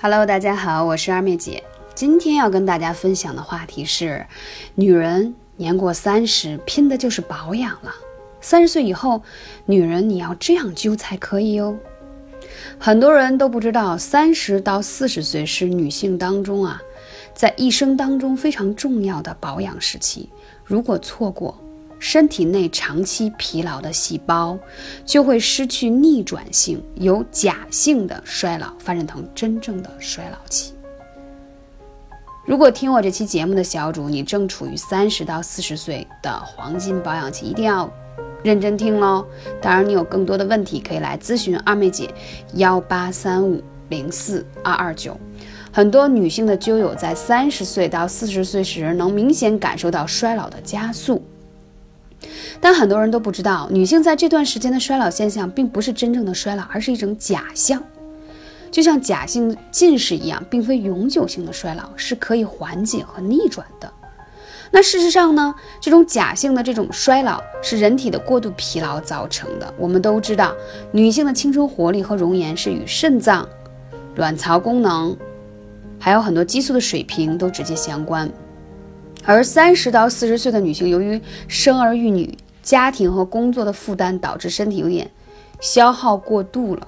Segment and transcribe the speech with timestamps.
[0.00, 1.60] Hello，大家好，我是二妹姐。
[1.92, 4.24] 今天要跟大家分享的话题是：
[4.76, 7.92] 女人年过三十，拼的就是保养了。
[8.40, 9.20] 三十岁以后，
[9.66, 11.76] 女人你要这样揪才可以哟。
[12.78, 16.80] 很多人都不知道，三十到四十岁是女性当中啊，
[17.34, 20.30] 在一生当中非常重要的保养时期。
[20.64, 21.58] 如果错过，
[21.98, 24.58] 身体内长期疲劳的细胞
[25.04, 30.72] 就会失去逆转性，由假性的衰老发展成真正的衰老期。
[32.46, 37.90] 如果听我这期节目的小主，你正处于三十到四十岁的黄金保养期，一定要
[38.42, 39.26] 认真听喽。
[39.60, 42.08] 当然，你有更多的问题可以来咨询二妹姐，
[42.54, 45.14] 幺八三五零四二二九。
[45.70, 51.22] 很多女性的灸友在三十岁到四十岁时，能明显感受到衰老的加速。
[52.60, 57.82] 但很多人都不知道，女性在这段时间的衰老现象，并不是真正的衰老，而是一种假象，
[58.70, 63.90] 就像假性近视一样，并非永久性的衰老，是可以缓解和逆转的。
[64.70, 69.72] 那事实上呢，这种假性的这种衰老是人体的过度疲劳造成的。
[69.78, 70.54] 我们都知道，
[70.92, 73.48] 女性的青春活力和容颜是与肾脏、
[74.16, 75.16] 卵巢功能，
[75.98, 78.30] 还有很多激素的水平都直接相关。
[79.24, 82.36] 而三十到四十岁的女性，由于生儿育女、
[82.68, 85.10] 家庭和工作的负担，导致身体有点
[85.58, 86.86] 消耗过度了，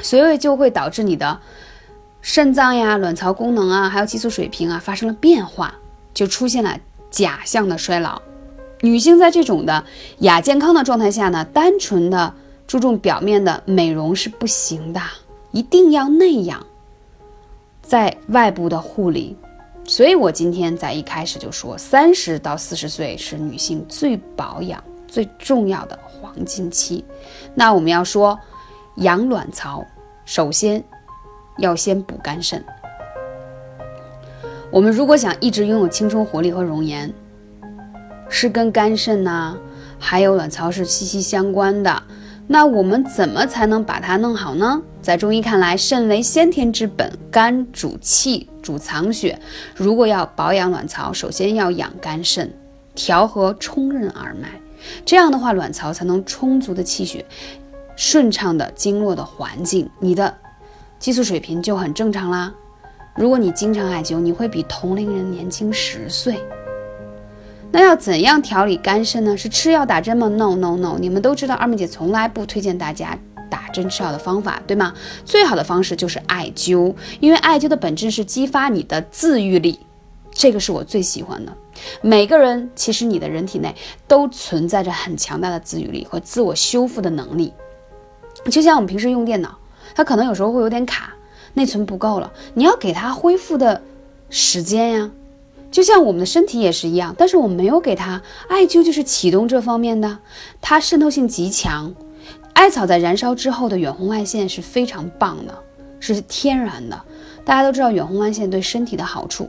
[0.00, 1.38] 所以就会导致你的
[2.20, 5.72] 肾脏呀、卵巢功能啊，还有激素水平啊发生了变化，
[6.12, 6.76] 就出现了
[7.12, 8.20] 假象的衰老。
[8.80, 9.84] 女性在这种的
[10.18, 12.34] 亚健康的状态下呢，单纯的
[12.66, 15.00] 注重表面的美容是不行的，
[15.52, 16.66] 一定要内养，
[17.82, 19.36] 在外部的护理。
[19.84, 27.04] 所以，我今天在一开始就说，三十到四十岁是女性最保养最重要的黄金期。
[27.54, 28.38] 那我们要说
[28.96, 29.84] 养卵巢，
[30.24, 30.82] 首先
[31.58, 32.64] 要先补肝肾。
[34.70, 37.12] 我们如果想一直拥有青春活力和容颜，
[38.28, 39.56] 是跟肝肾呐，
[39.98, 42.02] 还有卵巢是息息相关的。
[42.48, 44.82] 那我们怎么才能把它弄好呢？
[45.00, 49.38] 在中医看来，肾为先天之本，肝主气，主藏血。
[49.74, 52.52] 如果要保养卵巢，首先要养肝肾，
[52.94, 54.48] 调和充任二脉，
[55.04, 57.24] 这样的话，卵巢才能充足的气血，
[57.96, 60.34] 顺畅的经络的环境，你的
[60.98, 62.52] 激素水平就很正常啦。
[63.16, 66.38] 如果你经常艾灸，你会比同龄人年轻十岁。
[67.72, 69.34] 那要怎样调理肝肾呢？
[69.34, 70.98] 是吃药打针吗？No No No！
[71.00, 73.18] 你们都知道，二妹姐从来不推荐大家
[73.50, 74.92] 打针吃药的方法，对吗？
[75.24, 79.80] 最好的方式就是艾灸，因为艾灸的本质是激发你的自愈力，
[80.30, 81.52] 这个是我最喜欢的。
[82.02, 83.74] 每个人其实你的人体内
[84.06, 87.54] 都存在着很强大的自愈力和自我修复的能力，
[88.50, 89.56] 就像我们平时用电脑，
[89.94, 91.14] 它可能有时候会有点卡，
[91.54, 93.80] 内存不够了，你要给它恢复的
[94.28, 95.10] 时间呀。
[95.72, 100.18] 就像我们的身体也是一样，但是我们没有给它艾灸，就是启动这方面的，
[100.60, 101.92] 它渗透性极强。
[102.52, 105.58] 艾草在燃烧之后的远红外线是非常棒的，
[105.98, 107.02] 是天然的。
[107.42, 109.48] 大家都知道远红外线对身体的好处。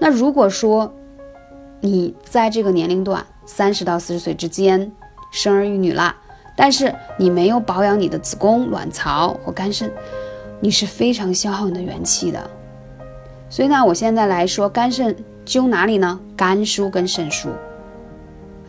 [0.00, 0.92] 那如果说
[1.80, 4.90] 你在这个年龄段三十到四十岁之间
[5.30, 6.14] 生儿育女了，
[6.56, 9.88] 但是你没有保养你的子宫、卵巢或肝肾，
[10.58, 12.50] 你是非常消耗你的元气的。
[13.48, 15.16] 所以呢，我现在来说肝肾。
[15.46, 16.20] 灸哪里呢？
[16.36, 17.48] 肝腧跟肾腧。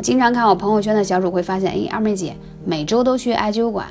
[0.01, 3.87] 经常看我朋友圈的小主会发现，哎，二妹姐每周都去艾灸馆，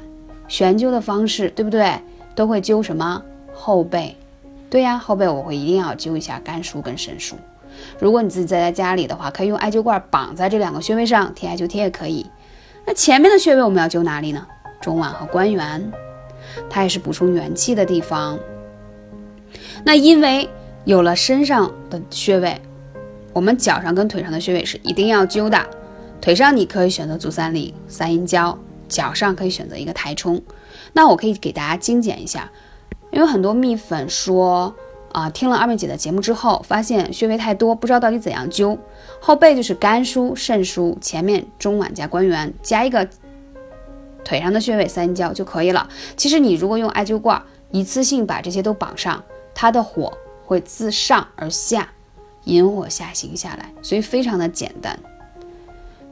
[0.49, 1.93] 悬灸的方式对不对？
[2.35, 4.17] 都会灸什么后背？
[4.69, 7.35] 对呀，后背我会一定要灸一下肝腧跟肾腧。
[7.99, 12.27] 如果你自己在家里的话，可以用艾灸罐绑在这两个穴位上，贴艾灸贴也可以。
[12.85, 14.45] 那前面的穴位我们要灸哪里呢？
[14.81, 15.93] 中脘和关元，
[16.69, 18.39] 它也是补充元气的地方。
[19.85, 20.49] 那因为
[20.85, 22.61] 有了身上的穴位。
[23.33, 25.59] 我们脚上跟腿上的穴位是一定要灸的，
[26.21, 28.59] 腿上你可以选择足三里、三阴交，
[28.89, 30.43] 脚上可以选择一个太冲。
[30.93, 32.51] 那我可以给大家精简一下，
[33.13, 34.75] 因为很多蜜粉说
[35.13, 38.77] 啊，听了二妹姐的节目之后，发现穴位太多，不知道到底怎样灸。
[39.21, 43.09] 后背就是肝腧、肾腧，前面中脘加关元，加一个
[44.25, 45.89] 腿上的穴位三阴交就可以了。
[46.17, 47.41] 其实你如果用艾灸罐
[47.71, 49.23] 一次性把这些都绑上，
[49.55, 50.13] 它的火
[50.45, 51.89] 会自上而下。
[52.45, 54.99] 引火下行下来，所以非常的简单。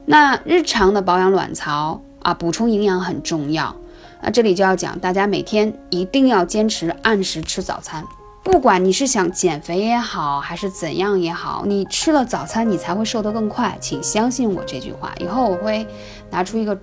[0.05, 3.75] 那日常的保养卵巢啊，补充营养很重要。
[4.21, 8.03] 那这里就要讲，大家每天一定要坚持按时吃早餐。
[8.43, 13.77] 不管你是想减肥也好，还是怎样也好，你吃了早餐，你才会瘦得更快。
[13.79, 15.13] 请相信我这句话。
[15.19, 15.85] 以后我会
[16.31, 16.77] 拿出一个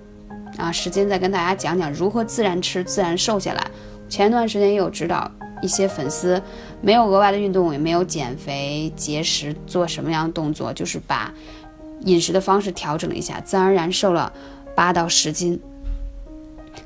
[0.57, 3.67] 啊时间再跟大家讲讲如何自然吃、自然瘦下来。
[4.07, 5.29] 前段时间也有指导
[5.61, 6.41] 一些粉丝
[6.81, 11.33] 没有额外的运动，也没有减肥节食，做什么样的动作，就是把
[12.01, 14.31] 饮食的方式调整了一下，自然而然瘦了
[14.75, 15.59] 八到十斤。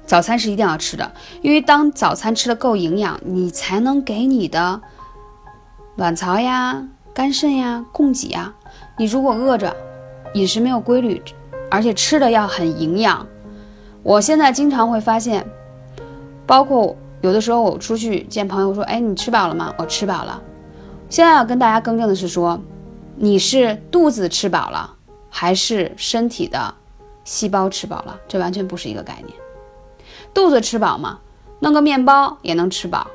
[0.05, 4.81] 早餐是一定要吃的，因为当早餐吃的够营养，你才能给你的
[5.95, 8.53] 卵巢呀、肝肾呀供给啊。
[8.97, 9.75] 你如果饿着，
[10.33, 11.21] 饮食没有规律，
[11.69, 13.27] 而且吃的要很营养，
[14.03, 15.45] 我现在经常会发现，
[16.45, 20.41] 包括有的时候我出去见朋友说：“哎，你吃饱了吗？”我吃饱了。
[21.09, 22.59] 现在要跟大家更正的是说，
[23.15, 24.93] 你是肚子吃饱了，
[25.29, 26.73] 还是身体的
[27.23, 28.19] 细胞吃饱了？
[28.27, 29.37] 这完全不是一个概念。
[30.33, 31.19] 肚子吃饱嘛，
[31.59, 33.05] 弄个面包也能吃饱，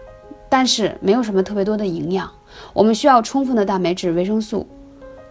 [0.48, 2.30] 但是没有什么特别多的营养。
[2.72, 4.66] 我们需要充分的蛋白质、维生素，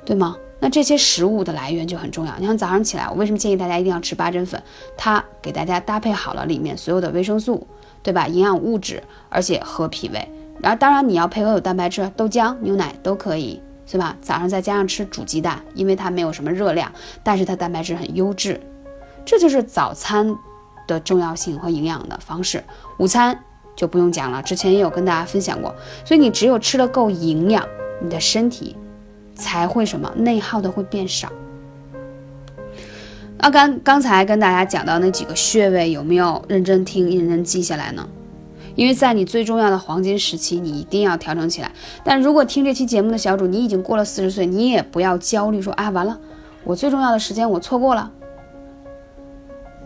[0.03, 0.35] 对吗？
[0.65, 2.33] 那这些食物的来源就很重要。
[2.39, 4.59] 你像早上起来，我为什么建议大家一定要吃八珍粉？
[4.97, 7.67] 它给大家搭配好了里面所有的维生素，
[8.01, 8.27] 对吧？
[8.27, 10.27] 营养物质，而且合脾胃。
[10.59, 14.17] 然后当然你要配合有蛋白质，豆浆、牛奶都可以，是吧？
[14.21, 16.91] 早上再加上吃煮鸡蛋，因为它没有什么热量，
[17.21, 18.59] 但是它蛋白质很优质。
[19.23, 20.35] 这就是早餐。
[20.87, 22.63] 的重要性和营养的方式，
[22.99, 23.39] 午餐
[23.75, 25.73] 就不用讲了，之前也有跟大家分享过。
[26.05, 27.67] 所以你只有吃的够营养，
[27.99, 28.75] 你的身体
[29.35, 31.31] 才会什么内耗的会变少。
[33.37, 38.07] 那刚刚才跟大家讲到那几个穴位，有没有认真听、认真记下来呢？
[38.75, 41.71] 因为在你最重要的黄金时期，你一定要调整起来。
[42.03, 46.19] 但如果听这期节目的小主，你已经过了四十岁，你也不要焦虑，说啊完了，
[46.63, 48.11] 我最重要的时间我错过了。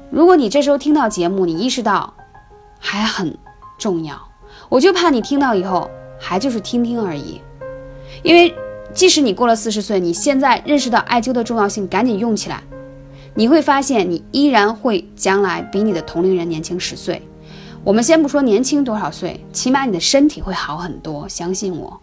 [0.10, 2.14] 如果你这时候听到节目，你意识到
[2.80, 3.38] 还很
[3.78, 4.20] 重要，
[4.70, 7.42] 我就怕你听到以后还就是听听而已。
[8.24, 8.56] 因为
[8.94, 12.62] 即使你过了四十岁，你现在认识到艾灸的重要性，赶紧用起来，
[13.36, 17.22] 你会发现你依然会将来比你的同龄人年轻十岁。
[17.84, 22.00] 我们先不说年轻多少岁，起码你的身体会好很多，相信我。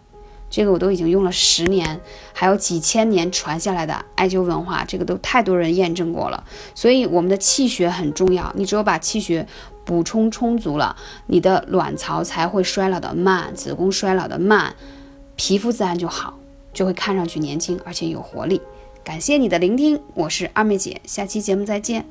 [0.49, 1.99] 这个我都已经用了十年，
[2.33, 6.41] 还有几千年传下来的艾灸文化，这个都太多人验证过了。
[6.73, 9.45] 所以我们的气血很重要，你只有把气血
[9.83, 10.95] 补充充足了，
[11.25, 14.73] 你的卵巢才会衰老的慢，子宫衰老的慢，
[15.35, 16.39] 皮肤自然就好，
[16.77, 18.61] 就会看上去年轻而且有活力。
[19.03, 22.05] 感谢你的聆听，我是二妹姐，下期节目再见。